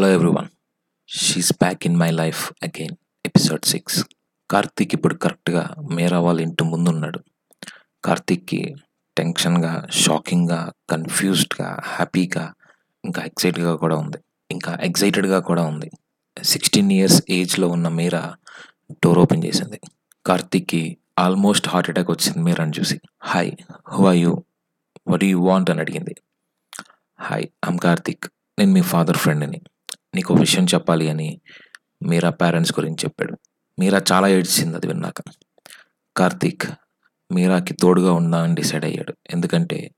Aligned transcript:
Hello 0.00 0.12
everyone 0.12 0.48
she's 1.08 1.52
back 1.52 1.86
in 1.86 1.96
my 1.96 2.10
life 2.10 2.52
again 2.62 2.96
episode 3.26 3.64
six 3.64 4.04
Karthik 4.50 4.94
ఇప్పుడు 4.94 5.14
కరెక్ట్గా 5.14 5.74
మేరా 5.90 6.20
వాళ్ళ 6.20 6.40
ఇంటి 6.40 6.64
ముందు 6.64 6.90
ఉన్నాడు 6.90 7.20
కార్తీక్కి 8.04 8.76
టెన్షన్గా 9.16 9.86
షాకింగ్గా 9.90 10.72
కన్ఫ్యూజ్డ్గా 10.90 11.76
హ్యాపీగా 11.82 12.52
ఇంకా 13.04 13.22
ఎక్సైటెడ్గా 13.22 13.76
కూడా 13.76 13.96
ఉంది. 13.96 14.16
ఇంకా 14.50 14.78
ఎక్సైటెడ్గా 14.80 15.38
కూడా 15.38 15.62
ఉంది. 15.62 15.90
సిక్స్టీన్ 16.42 16.92
ఇయర్స్ 16.92 17.22
ఏజ్లో 17.30 17.68
ఉన్న 17.68 17.88
మీరా 17.88 18.34
డోర్ 18.92 19.18
ఓపెన్ 19.18 19.44
చేసింది. 19.44 19.80
కార్తీక్కి 20.26 20.96
ఆల్మోస్ట్ 21.18 21.68
హార్ట్ 21.68 21.90
అటాక్ 21.90 22.10
వచ్చింది 22.10 22.38
మీరాని 22.38 22.72
చూసి. 22.80 23.00
Hi 23.22 23.52
who 23.88 24.06
are 24.06 24.16
you 24.16 24.42
what 25.08 25.24
you 25.24 25.40
want 25.40 25.70
అని 25.70 25.80
అడిగింది. 25.80 26.16
హాయ్ 27.20 27.48
ఐమ్ 27.68 27.78
కార్తీక్ 27.78 28.24
నేను 28.58 28.72
మీ 28.72 28.82
ఫాదర్ 28.82 29.16
ఫ్రెండ్ని 29.16 29.60
నీకు 30.14 30.34
ఒక 30.34 30.40
విషయం 30.40 30.64
చెప్పాలి 30.64 31.10
అని 31.10 31.40
మీరా 32.02 32.30
పేరెంట్స్ 32.30 32.80
గురించి 32.80 33.04
చెప్పాడు. 33.04 33.38
మీరా 33.78 34.02
చాలా 34.12 34.28
ఏడ్చింది 34.28 34.76
అది 34.76 34.86
విన్నాక. 34.86 35.22
కార్తీక్ 36.16 36.62
మీరాకి 37.32 37.74
తోడుగా 37.74 38.12
ఉందా 38.12 38.42
అని 38.42 38.54
డిసైడ్ 38.54 38.84
అయ్యాడు. 38.84 39.14
ఎందుకంటే 39.30 39.90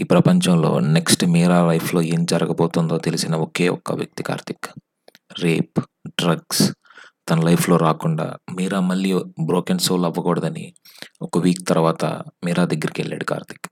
ఈ 0.00 0.04
ప్రపంచంలో 0.04 0.80
నెక్స్ట్ 0.80 1.24
మీరా 1.24 1.68
లైఫ్లో 1.68 2.02
ఏం 2.02 2.24
జరగబోతుందో 2.24 2.98
తెలిసిన 2.98 3.34
ఒకే 3.34 3.68
ఒక్క 3.68 3.92
వ్యక్తి 3.92 4.22
కార్తీక్. 4.22 4.80
రేప్ 5.40 5.80
డ్రగ్స్ 6.08 6.72
తన 7.30 7.40
లైఫ్లో 7.40 7.76
రాకుండా 7.76 8.36
మీరా 8.56 8.80
మళ్ళీ 8.80 9.14
బ్రోకెన్ 9.44 9.78
సోల్ 9.78 10.04
అవ్వకూడదని 10.04 10.74
ఒక 11.22 11.38
వీక్ 11.38 11.68
తర్వాత 11.68 12.04
మీరా 12.44 12.64
దగ్గరికి 12.64 13.02
వెళ్ళాడు 13.02 13.24
కార్తీక్. 13.24 13.68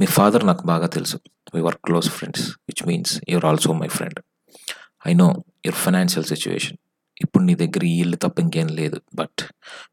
మీ 0.00 0.06
ఫాదర్ 0.06 0.46
నాకు 0.46 0.66
బాగా 0.66 0.86
తెలుసు. 0.86 1.18
We 1.54 1.60
were 1.60 1.76
close 1.84 2.10
friends 2.10 2.48
which 2.48 2.88
means 2.88 3.20
you're 3.28 3.44
also 3.44 3.72
my 3.72 3.88
friend 3.88 4.18
I 5.06 5.14
know 5.14 5.26
your 5.66 5.74
financial 5.74 6.26
situation 6.26 6.76
ఇప్పుడు 7.22 7.44
నీ 7.44 7.54
దగ్గర 7.54 7.84
ఈ 7.84 8.00
ఇల్లు 8.00 8.16
తప్ప 8.16 8.40
ఇంకేం 8.40 8.66
లేదు. 8.66 9.00
బట్ 9.14 9.52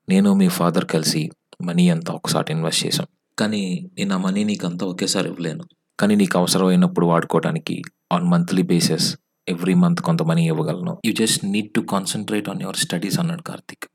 నేను 0.09 0.34
మీ 0.34 0.48
ఫాదర్ 0.48 0.86
కలిసి 0.86 1.30
మనీ 1.66 1.90
అంతా 1.90 2.14
ఒకసారి 2.14 2.54
ఇన్వెస్ట్ 2.54 2.86
చేశాం. 2.86 3.08
కానీ 3.39 3.89
నేను 3.98 4.16
ఆ 4.16 4.17
మనీ 4.17 4.44
నీకు 4.44 4.67
అంతా 4.67 4.86
ఒకేసారి 4.86 5.30
ఇవ్వలేను. 5.30 5.64
కానీ 6.00 6.16
నీకు 6.16 6.39
అవసరమైనప్పుడు 6.39 7.06
వాడుకోవడానికి 7.06 7.82
on 8.12 8.23
monthly 8.23 8.62
basis 8.62 9.17
every 9.48 9.73
month 9.73 10.02
కొంత 10.02 10.23
మనీ 10.23 10.45
ఇవ్వగలను. 10.45 10.98
You 11.06 11.14
just 11.14 11.45
need 11.45 11.73
to 11.73 11.82
concentrate 11.82 12.50
on 12.50 12.62
your 12.62 12.78
studies 12.78 13.20
అన్నాడు 13.20 13.42
కార్తిక్. 13.42 13.86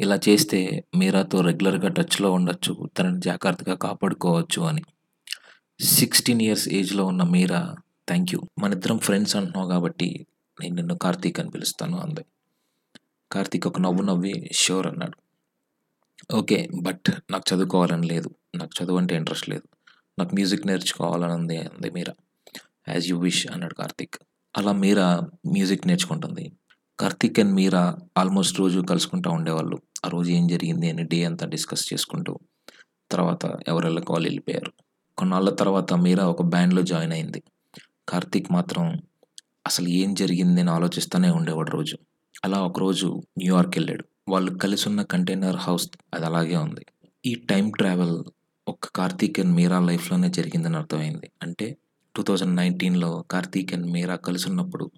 ఇలా 0.00 0.18
చేస్తే 0.28 0.82
మీరాతో 0.96 1.40
రెగ్యులర్గా 1.40 1.88
టచ్లో 1.88 2.32
ఉండొచ్చు 2.32 2.88
తనని 2.98 3.20
జాగ్రత్తగా 3.20 3.74
కాపాడుకోవచ్చు 3.74 4.62
అని. 4.62 4.82
సిక్స్టీన్ 5.80 6.42
ఇయర్స్ 6.42 6.68
ఏజ్లో 6.68 7.04
ఉన్న 7.04 7.22
మీరా 7.22 7.74
థ్యాంక్ 8.08 8.34
యూ 8.34 8.40
మన 8.58 8.72
ఇద్దరం 8.72 8.98
ఫ్రెండ్స్ 8.98 9.36
అంటున్నావు 9.36 9.68
కాబట్టి 9.68 10.26
నేను 10.60 10.74
నిన్ను 10.74 10.94
కార్తీక్ 10.94 11.40
అని 11.40 11.50
పిలుస్తాను 11.50 11.98
అంది. 11.98 12.24
కార్తీక్ 13.32 13.66
ఒక 13.66 13.80
నవ్వు 13.80 14.02
నవ్వి 14.02 14.50
షూర్ 14.52 14.86
అన్నాడు. 14.86 15.18
ఓకే 16.36 16.68
బట్ 16.82 17.10
నాకు 17.30 17.54
చదువుకోవాలని 17.54 18.06
లేదు. 18.06 18.30
నాకు 18.54 18.84
చదువు 18.84 18.98
అంటే 18.98 19.16
ఇంట్రెస్ట్ 19.16 19.48
లేదు. 19.48 19.62
నాకు 20.18 20.34
మ్యూజిక్ 20.34 20.66
నేర్చుకోవాలని 20.66 21.32
ఉంది 21.32 21.56
అంది 21.56 21.90
మీరా. 21.90 22.14
యాజ్ 22.88 23.08
యూ 23.08 23.18
విష్ 23.18 23.46
అన్నాడు 23.50 23.74
కార్తీక్. 23.74 24.14
అలా 24.56 24.72
మీరా 24.72 25.20
మ్యూజిక్ 25.46 25.86
నేర్చుకుంటుంది? 25.86 26.52
కార్తీక్ 27.00 27.40
అండ్ 27.40 27.52
మీరా 27.52 27.96
ఆల్మోస్ట్ 28.18 28.60
రోజు 28.60 28.80
కలుసుకుంటూ 28.80 29.30
ఉండేవాళ్ళు. 29.30 29.78
ఆ 30.06 30.08
రోజు 30.08 30.30
ఏం 30.30 30.46
జరిగింది 30.46 30.90
అని 30.90 31.02
డే 31.02 31.24
అంతా 31.24 31.46
డిస్కస్ 31.46 31.94
చేసుకుంటూ 31.94 32.38
తర్వాత 33.10 33.44
ఎవరెళ్ళకి 33.68 34.12
వాళ్ళు 34.12 34.26
వెళ్ళిపోయారు. 34.26 34.72
కొన్నాళ్ళ 35.18 35.50
తర్వాత 35.50 35.92
మీరా 35.92 36.26
ఒక 36.26 36.42
బ్యాండ్లో 36.42 36.82
జాయిన్ 36.82 37.12
అయింది. 37.12 37.42
కార్తీక్ 38.08 38.52
మాత్రం 38.52 39.02
అసలు 39.68 39.88
ఏం 39.88 40.14
జరిగింది 40.14 40.60
అని 40.60 40.70
ఆలోచిస్తూనే 40.70 41.30
ఉండేవాడు 41.30 41.70
రోజు. 41.70 41.96
అలా 42.44 42.58
ఒకరోజు 42.62 43.06
న్యూయార్క్ 43.38 43.78
వెళ్ళాడు 43.78 44.04
వాళ్ళు 44.28 44.50
కలిసి 44.58 44.88
ఉన్న 44.88 45.02
కంటైనర్ 45.02 45.56
హౌస్ 45.56 45.86
అది 46.14 46.26
అలాగే 46.26 46.56
ఉంది. 46.56 46.84
ఈ 47.26 47.32
టైం 47.50 47.70
ట్రావెల్ 47.70 48.16
ఒక్క 48.68 48.86
కార్తీక్ 48.96 49.40
అండ్ 49.40 49.54
మీరా 49.54 49.80
లైఫ్లోనే 49.80 50.28
జరిగిందని 50.28 50.76
అర్థమైంది. 50.76 51.30
అంటే 51.42 51.76
టూ 52.16 52.22
థౌజండ్ 52.22 52.56
నైన్టీన్లో 52.56 53.24
కార్తీక్ 53.30 53.72
అండ్ 53.74 53.86
మీరా 53.86 54.16
కలిసి 54.16 54.48
ఉన్నప్పుడు 54.48 54.90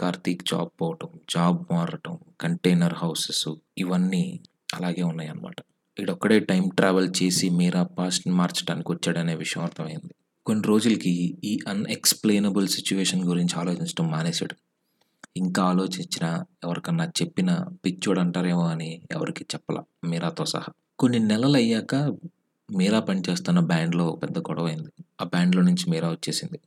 కార్తీక్ 0.00 0.42
జాబ్ 0.42 0.68
పోవటం 0.80 1.08
జాబ్ 1.30 1.64
మారటం 1.72 2.18
కంటైనర్ 2.40 2.94
హౌసెస్ 2.94 3.48
ఇవన్నీ 3.78 4.40
అలాగే 4.74 5.02
ఉన్నాయి 5.02 5.30
అన్నమాట 5.30 5.60
వీడొక్కడే 5.98 6.38
టైం 6.40 6.64
ట్రావెల్ 6.78 7.08
చేసి 7.22 7.46
మీరా 7.50 7.82
పాస్ట్ 7.82 8.28
మార్చడానికి 8.28 8.92
వచ్చాడనే 8.92 9.34
విషయం 9.34 9.64
అర్థమైంది. 9.64 10.14
కొన్ని 10.48 10.66
రోజులకి 10.66 11.38
ఈ 11.44 11.58
అన్ఎక్స్ప్లెయినబుల్ 11.68 12.68
సిచ్యువేషన్ 12.68 13.24
గురించి 13.24 13.58
ఆలోచించడం 13.58 14.10
మానేశాడు. 14.10 14.54
ఇంకా 15.36 15.62
ఆలోచించిన 15.62 16.44
ఎవరికన్నా 16.64 17.04
చెప్పిన 17.04 17.64
పిచ్చోడు 17.84 18.20
అంటారేమో 18.20 18.66
అని 18.66 19.02
ఎవరికి 19.10 19.44
చెప్పలా. 19.54 19.82
మీరాతో 20.04 20.44
సహా. 20.44 20.72
కొన్ని 20.98 21.18
నెలలు 21.18 21.56
అయ్యాక 21.56 21.94
మీరా 22.76 23.00
పనిచేస్తున్న 23.00 23.60
బ్యాండ్లో 23.60 24.20
పెద్ద 24.22 24.38
గొడవ 24.38 24.66
అయింది 24.66 25.04
ఆ 25.20 25.24
బ్యాండ్లో 25.24 25.62
నుంచి 25.62 25.90
మీరా 25.90 26.10
వచ్చేసింది. 26.10 26.60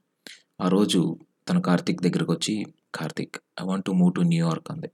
ఆ 0.61 0.67
రోజు 0.67 1.19
తన 1.49 1.59
కార్తీక్ 1.59 2.01
దగ్గరకు 2.01 2.31
వచ్చి 2.33 2.65
Karthik 2.95 3.37
I 3.61 3.65
want 3.65 3.85
to 3.85 3.91
move 3.91 4.13
to 4.13 4.21
New York 4.21 4.71
అంది. 4.71 4.87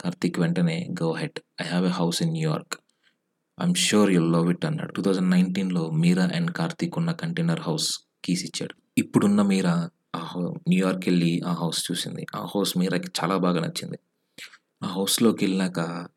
కార్తీక్ 0.00 0.38
వెంటనే 0.38 0.88
go 1.02 1.12
ahead 1.12 1.38
I 1.62 1.64
have 1.64 1.86
a 1.86 1.88
house 1.88 2.22
in 2.22 2.32
New York 2.32 2.74
I'm 3.60 3.74
sure 3.74 4.10
you'll 4.10 4.32
love 4.32 4.50
it 4.50 4.64
అన్నాడు. 4.64 4.92
టూ 4.92 5.02
థౌజండ్ 5.02 5.30
నైన్టీన్లో 5.30 5.90
మీరా 5.90 6.30
అండ్ 6.34 6.50
కార్తీక్ 6.50 6.98
ఉన్న 6.98 7.12
కంటైనర్ 7.12 7.60
హౌస్ 7.60 8.09
కీస్ 8.24 8.44
ఇచ్చాడు 8.44 8.74
ఇప్పుడున్న 8.98 9.42
మీరా? 9.42 9.90
ఆ 10.16 10.18
హౌ 10.18 10.40
న్యూయార్క్ 10.68 11.08
వెళ్ళి 11.08 11.40
ఆ 11.46 11.52
హౌస్ 11.52 11.90
చూసింది. 11.90 12.26
ఆ 12.36 12.46
హౌస్ 12.54 12.78
మీరాకి 12.78 13.08
చాలా 13.24 13.36
బాగా 13.36 13.60
నచ్చింది. 13.60 13.98
ఆ 14.82 14.86
హౌస్లోకి 14.86 15.44
వెళ్ళాక 15.44 16.08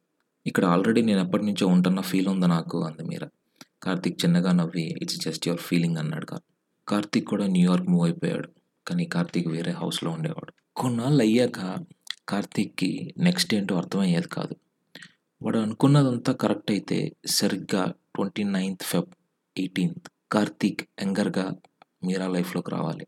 ఇక్కడ 0.48 0.66
ఆల్రెడీ 0.66 1.02
నేను 1.02 1.20
ఎప్పటి 1.20 1.46
నుంచో 1.46 1.68
ఉంటున్న 1.68 2.02
ఫీల్ 2.02 2.28
ఉంది 2.28 2.48
నాకు? 2.48 2.84
అంది 2.84 3.04
మీరా. 3.04 3.30
కార్తీక్ 3.84 4.26
చిన్నగా 4.26 4.52
నవ్వి 4.52 4.96
ఇట్స్ 5.02 5.20
జస్ట్ 5.20 5.48
యువర్ 5.48 5.62
ఫీలింగ్ 5.62 5.98
అన్నాడు 5.98 6.26
కార్ 6.26 6.42
కార్తీక్ 6.90 7.28
కూడా 7.28 7.48
న్యూయార్క్ 7.48 7.90
మూవ్ 7.90 8.04
అయిపోయాడు. 8.04 8.50
కానీ 8.88 9.06
కార్తీక్ 9.06 9.48
వేరే 9.48 9.72
హౌస్లో 9.72 10.12
ఉండేవాడు. 10.12 10.54
కొన్నాళ్ళు 10.76 11.24
అయ్యాక 11.24 11.86
కార్తీక్కి 12.30 13.14
నెక్స్ట్ 13.18 13.54
ఏంటో 13.54 13.76
అర్థమయ్యేది 13.76 14.28
కాదు. 14.28 14.56
వాడు 15.44 15.58
అనుకున్నదంతా 15.58 16.34
కరెక్ట్ 16.34 16.72
అయితే 16.72 17.12
సరిగ్గా 17.26 17.94
twenty 18.16 18.44
ninth 18.44 18.84
Feb 18.84 19.06
eighteenth 19.58 20.10
Karthik 20.32 20.82
యంగర్గా 21.02 21.56
Meera 22.06 22.28
లైఫ్లోకి 22.28 22.72
రావాలి. 22.72 23.06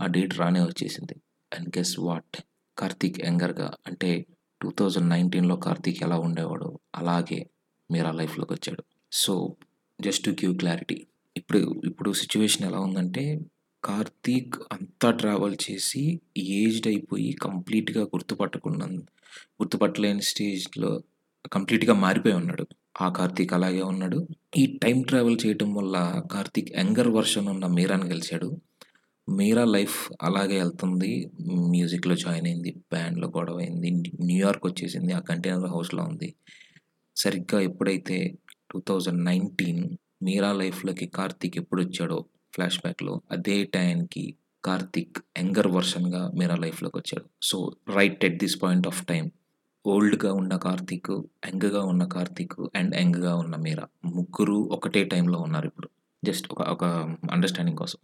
ఆ 0.00 0.06
డేట్ 0.06 0.38
రానే 0.38 0.60
వచ్చేసింది. 0.60 1.14
అండ్ 1.54 1.78
గెస్ 1.78 2.00
వాట్ 2.00 2.36
కార్తీక్ 2.78 3.26
యంగర్గా 3.26 3.72
అంటే 3.86 4.26
టూ 4.62 4.70
థౌజండ్ 4.78 5.08
నైన్టీన్లో 5.08 5.56
కార్తీక్ 5.56 6.02
ఎలా 6.02 6.18
ఉండేవాడు 6.18 6.80
అలాగే 6.94 7.46
మీరా 7.90 8.10
లైఫ్లోకి 8.12 8.52
వచ్చాడు. 8.52 8.84
So 9.12 9.56
just 10.00 10.24
to 10.24 10.30
give 10.30 10.58
clarity 10.58 11.06
ఇప్పుడు 11.36 11.82
ఇప్పుడు 11.84 12.12
సిచ్యువేషన్ 12.12 12.66
ఎలా 12.66 12.78
ఉందంటే 12.78 13.40
కార్తీక్ 13.84 14.54
అంతా 14.72 15.10
ట్రావెల్ 15.10 15.56
చేసి 15.70 16.20
ఏజ్డ్ 16.36 16.86
అయిపోయి 16.86 17.32
కంప్లీట్గా 17.32 18.02
గుర్తుపట్టకుండా 18.04 18.86
గుర్తుపట్టలేని 19.60 20.22
స్టేజ్లో 20.22 21.02
కంప్లీట్గా 21.52 21.94
మారిపోయి 21.94 22.34
ఉన్నాడు. 22.34 22.66
ఆ 23.00 23.08
కార్తీక్ 23.08 23.52
అలాగే 23.52 23.82
ఉన్నాడు. 23.82 24.28
ఈ 24.58 24.78
టైం 24.82 25.02
ట్రావెల్ 25.02 25.36
చేయటం 25.46 25.74
వల్ల 25.74 26.22
కార్తీక్ 26.32 26.70
యంగర్ 26.78 27.08
వర్షన్ 27.08 27.48
ఉన్న 27.48 27.66
మీరాని 27.66 28.06
గెలిచాడు. 28.08 28.48
మీరా 29.28 29.64
లైఫ్ 29.64 30.12
అలాగే 30.22 30.58
వెళ్తుంది. 30.58 31.30
మ్యూజిక్లో 31.70 32.14
జాయిన్ 32.14 32.46
అయింది 32.46 32.70
బ్యాండ్లో 32.70 33.28
గొడవ 33.28 33.58
అయింది 33.58 33.90
న్యూయార్క్ 34.20 34.66
వచ్చేసింది 34.66 35.12
ఆ 35.12 35.18
కంటైనర్ 35.18 35.70
హౌస్లో 35.70 36.02
ఉంది. 36.02 36.34
సరిగ్గా 37.16 37.60
ఎప్పుడైతే 37.60 38.38
టూ 38.70 38.80
థౌజండ్ 38.88 39.24
నైన్టీన్ 39.24 39.96
మీరా 40.22 40.52
లైఫ్లోకి 40.52 41.06
కార్తీక్ 41.06 41.56
ఎప్పుడు 41.56 41.82
వచ్చాడో 41.82 42.24
ఫ్లాష్ 42.54 42.78
బ్యాక్లో 42.78 43.20
అదే 43.30 43.64
టైంకి 43.64 44.36
కార్తీక్ 44.64 45.18
యంగర్ 45.38 45.66
వర్షన్గా 45.66 46.30
మీరా 46.38 46.56
లైఫ్లోకి 46.56 46.98
వచ్చాడు. 46.98 47.24
So 47.42 47.76
right 47.88 48.24
at 48.24 48.38
this 48.38 48.62
point 48.62 48.86
of 48.86 49.06
time 49.06 49.30
ఓల్డ్గా 49.86 50.32
ఉన్న 50.32 50.56
కార్తీక్ 50.56 51.10
యంగ్గా 51.46 51.84
ఉన్న 51.84 52.04
కార్తీక్ 52.04 52.52
అండ్ 52.76 52.96
యంగ్గా 52.96 53.34
ఉన్న 53.34 53.56
మీరా. 53.56 53.86
ముగ్గురు 54.04 54.52
ఒకటే 54.52 55.04
టైంలో 55.04 55.38
ఉన్నారు 55.38 55.66
ఇప్పుడు. 55.66 55.88
జస్ట్ 56.24 56.48
ఒక 56.50 56.62
ఒక 56.62 56.84
అండర్స్టాండింగ్ 57.30 57.78
కోసం. 57.78 57.98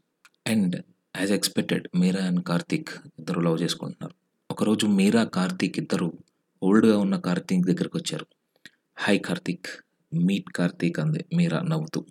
And 0.46 0.84
as 1.16 1.32
expected 1.32 1.88
Meera 1.96 2.24
and 2.24 2.44
Karthik 2.44 2.88
ఇద్దరు 3.18 3.40
లవ్ 3.40 3.62
చేసుకుంటున్నారు. 3.62 4.14
ఒకరోజు 4.50 4.86
మీరా 4.86 5.24
కార్తీక్ 5.24 5.78
ఇద్దరు 5.78 6.12
ఓల్డ్గా 6.62 6.98
ఉన్న 6.98 7.16
కార్తీక్ 7.16 7.66
దగ్గరికి 7.66 7.96
వచ్చారు. 7.96 8.26
హాయ్ 8.98 9.20
కార్తీక్ 9.20 9.66
మీట్ 10.14 10.52
కార్తీక్ 10.52 10.98
అంది 10.98 11.24
మీరా 11.36 11.60
నవ్వుతూ. 11.60 12.04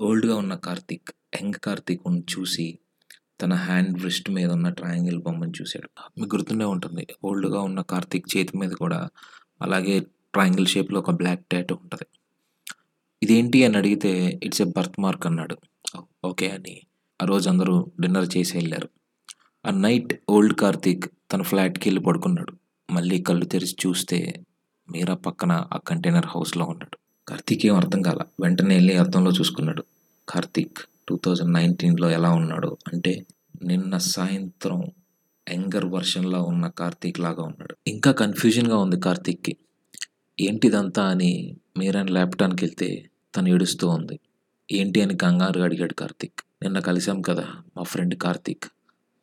ఓల్డ్గా 0.00 0.36
ఉన్న 0.36 0.54
కార్తీక్ 0.54 1.10
యంగ్ 1.42 1.54
కార్తీక్ను 1.54 2.24
చూసి 2.38 2.78
తన 3.42 3.54
హ్యాండ్ 3.54 4.02
రిస్ట్ 4.02 4.30
మీద 4.30 4.50
ఉన్న 4.50 4.68
ట్రయాంగిల్ 4.68 5.22
బొమ్మను 5.22 5.52
చూశాడు. 5.60 6.20
మీకు 6.20 6.36
గుర్తుండే 6.36 6.64
ఉంటుంది. 6.64 7.06
ఓల్డ్గా 7.24 7.60
ఉన్న 7.60 7.80
కార్తీక్ 7.80 8.36
చేతి 8.36 8.58
మీద 8.58 8.70
కూడా 8.70 9.08
అలాగే 9.62 10.00
ట్రయాంగిల్ 10.34 10.66
షేప్లో 10.66 10.98
ఒక 10.98 11.10
బ్లాక్ 11.10 11.46
టాటూ 11.46 11.74
ఉంటుంది. 11.74 12.06
ఇదేంటి? 13.22 13.64
అని 13.64 13.76
అడిగితే 13.76 14.40
ఇట్స్ 14.42 14.62
ఎ 14.62 14.64
బర్త్ 14.64 15.00
మార్క్ 15.00 15.26
అన్నాడు. 15.26 15.56
ఓకే 16.24 16.50
అని 16.50 16.80
ఆ 17.22 17.24
రోజు 17.24 17.48
అందరూ 17.48 17.92
డిన్నర్ 18.00 18.36
చేసి 18.36 18.56
వెళ్ళారు. 18.56 18.88
ఆ 19.66 19.70
నైట్ 19.70 20.14
ఓల్డ్ 20.28 20.54
కార్తీక్ 20.54 21.04
తన 21.32 21.42
ఫ్లాట్కి 21.42 21.88
వెళ్ళి 21.88 22.04
పడుకున్నాడు. 22.04 22.52
మళ్ళీ 22.92 23.22
కళ్ళు 23.22 23.44
తెరిచి 23.44 23.76
చూస్తే 23.86 24.44
మీరా 24.92 25.14
పక్కన 25.14 25.52
ఆ 25.72 25.76
కంటైనర్ 25.76 26.26
హౌస్లో 26.26 26.64
ఉన్నాడు. 26.64 26.98
కార్తీక్ 27.28 27.66
ఏం 27.66 27.76
అర్థం 27.76 28.02
కాల? 28.02 28.18
వెంటనే 28.40 28.74
వెళ్ళి 28.74 28.96
అర్థంలో 28.96 29.30
చూసుకున్నాడు. 29.30 29.84
కార్తీక్ 30.28 30.78
టూ 31.08 31.20
థౌజండ్ 31.24 31.52
నైన్టీన్లో 31.52 32.10
ఎలా 32.10 32.30
ఉన్నాడు? 32.30 32.76
అంటే 32.92 33.26
నిన్న 33.64 33.98
సాయంత్రం 33.98 34.82
యంగర్ 35.52 35.84
వర్షన్లో 35.84 36.42
ఉన్న 36.42 36.68
కార్తీక్ 36.68 37.20
లాగా 37.20 37.42
ఉన్నాడు. 37.42 37.76
ఇంకా 37.86 38.12
కన్ఫ్యూజన్గా 38.12 38.76
ఉంది 38.76 39.00
కార్తీక్కి. 39.00 39.56
ఏంటిదంతా 40.40 41.02
అని 41.02 41.56
మీరన్ 41.78 42.10
ల్యాప్టాన్కి 42.10 42.64
వెళ్తే 42.64 43.10
తను 43.36 43.48
ఏడుస్తూ 43.48 43.88
ఉంది. 43.88 44.20
ఏంటి 44.72 45.02
అని 45.02 45.16
కంగారుగా 45.16 45.64
అడిగాడు 45.64 45.94
కార్తీక్. 45.94 46.42
నిన్న 46.62 46.78
కలిసాం 46.78 47.20
కదా 47.20 47.46
మా 47.76 47.82
ఫ్రెండ్ 47.82 48.14
కార్తీక్. 48.14 48.64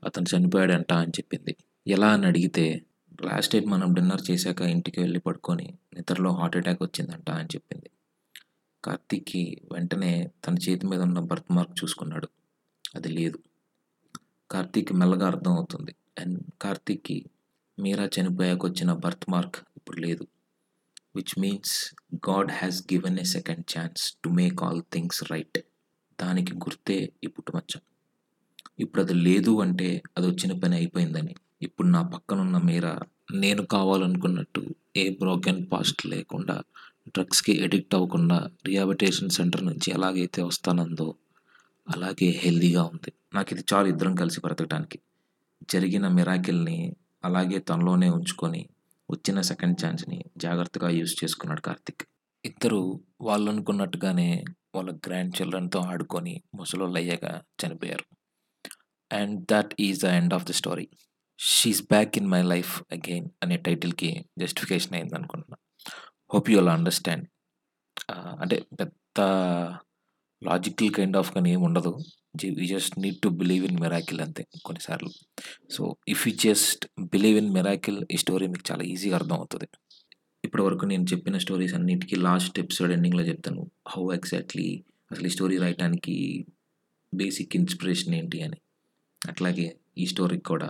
అతను 0.03 0.37
చనిపోయాడంట 0.37 0.93
అని 0.93 1.09
చెప్పింది. 1.09 1.55
ఎలా 1.87 2.07
అని 2.07 2.25
అడిగితే 2.25 2.81
లాస్ట్ 3.21 3.53
టైం 3.53 3.63
మనం 3.69 3.93
డిన్నర్ 3.93 4.31
చేశాక 4.31 4.61
ఇంటికి 4.61 4.99
వెళ్ళి 4.99 5.19
పడుకొని 5.19 5.73
నిద్రలో 5.93 6.31
హార్ట్ 6.31 6.57
అటాక్ 6.57 6.81
వచ్చిందంట 6.81 7.29
అని 7.29 7.47
చెప్పింది. 7.47 7.89
కార్తీక్కి 8.85 9.61
వెంటనే 9.71 10.31
తన 10.47 10.53
చేతి 10.53 10.87
మీద 10.87 11.01
ఉన్న 11.01 11.19
బర్త్ 11.19 11.51
మార్క్ 11.51 11.83
చూసుకున్నాడు. 11.83 12.29
అది 12.95 13.07
లేదు. 13.07 13.39
కార్తీక్ 14.51 14.93
మెల్లగా 14.93 15.27
అర్థం 15.27 15.51
అవుతుంది. 15.51 15.95
అండ్ 16.19 16.43
కార్తీక్కి 16.61 17.25
మీరా 17.79 18.09
చనిపోయాక 18.19 18.65
వచ్చిన 18.65 18.93
బర్త్ 18.93 19.29
మార్క్ 19.29 19.55
ఇప్పుడు 19.77 20.01
లేదు. 20.01 20.27
Which 21.15 21.39
means 21.39 21.95
God 22.29 22.51
has 22.51 22.83
given 22.93 23.19
a 23.19 23.23
second 23.23 23.77
chance 23.77 24.13
to 24.23 24.29
make 24.29 24.63
all 24.63 24.81
things 24.93 25.31
right. 25.31 25.59
దానికి 26.21 26.53
గుర్తే 26.53 27.13
ఈ 27.23 27.27
పుట్టుమచ్చ. 27.27 27.81
ఇప్పుడు 28.79 29.01
అది 29.01 29.13
లేదు 29.13 29.61
అంటే 29.61 30.03
అది 30.17 30.27
వచ్చిన 30.27 30.59
పని 30.59 30.75
అయిపోయిందని. 30.75 31.35
ఇప్పుడు 31.61 31.87
నా 31.87 32.01
పక్కనున్న 32.01 32.57
మీరా 32.57 32.99
నేను 33.33 33.65
కావాలనుకున్నట్టు 33.65 34.75
ఏ 34.97 35.09
బ్రోకెన్ 35.09 35.65
పాస్ట్ 35.71 36.05
లేకుండా 36.05 36.63
డ్రగ్స్కి 37.15 37.53
ఎడిక్ట్ 37.63 37.95
అవ్వకుండా 37.95 38.38
రిహాబిటేషన్ 38.67 39.29
సెంటర్ 39.29 39.63
నుంచి 39.65 39.91
ఎలాగైతే 39.94 40.41
వస్తానందో 40.41 41.07
అలాగే 41.88 42.27
హెల్దీగా 42.44 42.83
ఉంది. 42.83 43.11
నాకు 43.33 43.50
ఇది 43.53 43.63
చాలు 43.73 43.88
ఇద్దరం 43.88 44.15
కలిసి 44.15 44.39
బ్రతకడానికి 44.39 45.00
జరిగిన 45.71 46.07
మిరాకిల్ని 46.07 46.95
అలాగే 47.25 47.59
తనలోనే 47.59 48.09
ఉంచుకొని 48.09 48.69
వచ్చిన 49.09 49.41
సెకండ్ 49.41 49.77
ఛాన్స్ని 49.85 50.19
జాగ్రత్తగా 50.38 50.89
యూజ్ 50.89 51.15
చేసుకున్నాడు 51.23 51.61
కార్తిక్. 51.61 52.03
ఇద్దరు 52.45 52.81
వాళ్ళు 53.21 53.51
అనుకున్నట్టుగానే 53.51 54.29
వాళ్ళ 54.75 54.89
గ్రాండ్ 55.07 55.33
చిల్డ్రన్తో 55.38 55.79
ఆడుకొని 55.79 56.44
ముసలోళ్ళు 56.56 56.97
అయ్యాక 56.97 57.25
చనిపోయారు. 57.61 58.06
And 59.11 59.35
that 59.51 59.73
is 59.79 60.01
the 60.01 60.06
end 60.19 60.33
of 60.33 60.45
the 60.45 60.51
story. 60.51 60.88
She's 61.39 61.81
back 61.83 62.17
in 62.17 62.27
my 62.27 62.41
life 62.41 62.83
again 62.91 63.27
అనే 63.44 63.57
టైటిల్కి 63.57 64.25
జస్టిఫికేషన్ 64.39 64.95
అయింది 64.95 65.15
అనుకుంటున్నాను 65.15 65.63
హోప్ 66.33 66.49
యూ 66.51 66.57
అల్ 66.59 66.69
అండర్స్టాండ్ 66.69 67.27
అంటే 68.41 68.57
పెద్ద 68.79 69.19
లాజికల్ 70.41 70.91
కైండ్ 70.93 71.17
ఆఫ్ 71.17 71.33
కానీ 71.33 71.49
ఏమి 71.51 71.63
ఉండదు. 71.63 71.91
You 72.43 72.65
just 72.65 72.99
need 72.99 73.17
to 73.23 73.29
believe 73.29 73.63
in 73.65 73.79
miracle 73.79 74.19
అంతే 74.21 74.43
కొన్నిసార్లు. 74.65 75.11
So 75.71 75.95
if 76.07 76.27
you 76.27 76.33
just 76.35 76.83
believe 76.99 77.37
in 77.37 77.51
miracle 77.53 78.05
ఈ 78.11 78.17
స్టోరీ 78.17 78.47
మీకు 78.47 78.65
చాలా 78.71 78.83
ఈజీగా 78.83 79.15
అర్థం 79.15 79.35
అవుతుంది 79.35 79.67
ఇప్పటి 80.45 80.63
వరకు 80.63 80.85
నేను 80.85 81.03
చెప్పిన 81.03 81.37
స్టోరీస్ 81.37 81.73
అన్నిటికీ 81.73 82.15
లాస్ట్ 82.15 82.59
ఎపిసోడ్ 82.59 82.91
ఎండింగ్లో 82.91 83.23
చెప్తాను. 83.23 83.71
హౌ 83.87 84.03
ఎగ్జాక్ట్లీ 84.13 84.67
అసలు 85.11 85.27
ఈ 85.27 85.29
స్టోరీ 85.29 85.57
రాయటానికి 85.57 86.45
బేసిక్ 87.13 87.55
ఇన్స్పిరేషన్ 87.55 88.15
ఏంటి 88.15 88.41
అని. 88.41 88.59
అట్లాగే 89.27 89.67
ఈ 89.97 90.05
స్టోరీకి 90.05 90.43
కూడా 90.43 90.69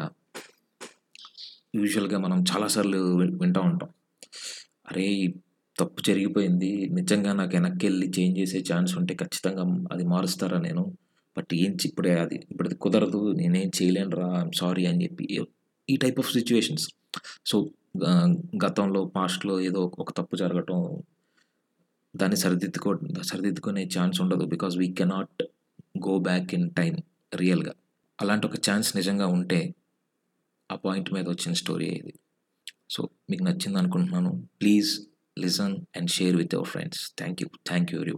యూజువల్గా 1.75 2.17
మనం 2.19 2.39
చాలాసార్లు 2.51 2.99
వింటూ 3.41 3.61
ఉంటాం. 3.61 3.89
అరే 4.89 5.05
తప్పు 5.81 6.01
జరిగిపోయింది. 6.09 6.69
నిజంగా 6.97 7.31
నాకు 7.39 7.53
వెనక్కి 7.57 7.83
వెళ్ళి 7.87 8.07
చేంజ్ 8.17 8.35
చేసే 8.41 8.59
ఛాన్స్ 8.69 8.93
ఉంటే 8.99 9.13
ఖచ్చితంగా 9.21 9.63
అది 9.93 10.03
మారుస్తారా 10.13 10.59
నేను? 10.67 10.83
బట్ 11.37 11.51
ఏం 11.63 11.73
ఇప్పుడే 11.89 12.13
అది 12.23 12.37
ఇప్పుడు 12.51 12.67
అది 12.69 12.77
కుదరదు 12.83 13.21
నేనేం 13.39 13.69
చేయలేను 13.77 14.13
రా 14.21 14.29
ఐమ్ 14.41 14.53
సారీ 14.61 14.83
అని 14.91 15.01
చెప్పి 15.05 15.25
ఈ 15.87 15.95
టైప్ 16.03 16.19
ఆఫ్ 16.23 16.31
సిచ్యువేషన్స్. 16.37 16.85
సో 17.49 17.57
గతంలో 18.65 19.01
పాస్ట్లో 19.15 19.53
ఏదో 19.69 19.81
ఒక 20.03 20.11
తప్పు 20.19 20.35
జరగటం 20.41 20.79
దాన్ని 22.13 22.37
సరిదిద్దుకో 22.43 22.91
సరిదిద్దుకునే 23.29 23.83
ఛాన్స్ 23.95 24.17
ఉండదు 24.23 24.45
because 24.53 24.75
we 24.81 24.87
cannot 24.99 25.43
go 26.07 26.13
back 26.27 26.49
in 26.57 26.67
time 26.79 26.93
రియల్గా. 27.41 27.73
అలాంటి 28.19 28.45
ఒక 28.49 28.57
ఛాన్స్ 28.67 28.89
నిజంగా 28.99 29.27
ఉంటే 29.37 29.59
ఆ 30.69 30.75
పాయింట్ 30.85 31.09
మీద 31.15 31.25
వచ్చిన 31.33 31.53
స్టోరీ 31.61 31.87
ఇది. 31.99 32.13
సో 32.93 33.01
మీకు 33.29 33.43
నచ్చింది 33.47 33.77
అనుకుంటున్నాను. 33.81 34.31
Please 34.61 34.91
listen 35.39 35.87
and 35.93 36.09
share 36.11 36.35
with 36.35 36.51
your 36.53 36.65
friends. 36.65 37.11
Thank 37.17 37.41
you. 37.41 37.49
Thank 37.65 37.91
you 37.91 37.99
everyone. 38.01 38.17